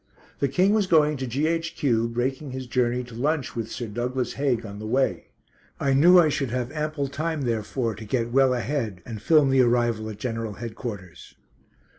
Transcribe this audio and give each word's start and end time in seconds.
The 0.39 0.47
King 0.47 0.73
was 0.73 0.87
going 0.87 1.17
to 1.17 1.27
G.H.Q., 1.27 2.07
breaking 2.09 2.49
his 2.49 2.65
journey 2.65 3.03
to 3.03 3.13
lunch 3.13 3.55
with 3.55 3.69
Sir 3.71 3.85
Douglas 3.85 4.33
Haig 4.33 4.65
on 4.65 4.79
the 4.79 4.87
way. 4.87 5.27
I 5.79 5.93
knew 5.93 6.17
I 6.17 6.27
should 6.27 6.49
have 6.49 6.71
ample 6.71 7.07
time 7.07 7.41
therefore 7.43 7.93
to 7.93 8.03
get 8.03 8.31
well 8.31 8.55
ahead 8.55 9.03
and 9.05 9.21
film 9.21 9.51
the 9.51 9.61
arrival 9.61 10.09
at 10.09 10.17
General 10.17 10.53
Headquarters. 10.53 11.35